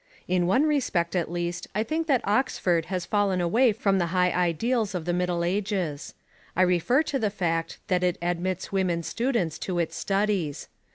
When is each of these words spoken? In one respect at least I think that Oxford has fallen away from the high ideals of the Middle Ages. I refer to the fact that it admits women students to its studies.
In 0.27 0.47
one 0.47 0.63
respect 0.63 1.15
at 1.15 1.29
least 1.31 1.67
I 1.75 1.83
think 1.83 2.07
that 2.07 2.21
Oxford 2.27 2.85
has 2.85 3.05
fallen 3.05 3.39
away 3.39 3.71
from 3.71 3.99
the 3.99 4.07
high 4.07 4.31
ideals 4.31 4.95
of 4.95 5.05
the 5.05 5.13
Middle 5.13 5.43
Ages. 5.43 6.15
I 6.55 6.63
refer 6.63 7.03
to 7.03 7.19
the 7.19 7.29
fact 7.29 7.77
that 7.87 8.01
it 8.03 8.17
admits 8.19 8.71
women 8.71 9.03
students 9.03 9.59
to 9.59 9.77
its 9.77 9.95
studies. 9.95 10.69